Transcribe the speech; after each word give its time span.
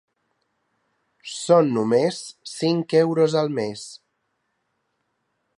Són 1.33 1.69
només 1.75 2.23
cinc 2.55 2.97
euros 3.03 3.39
al 3.45 3.55
mes. 3.61 3.87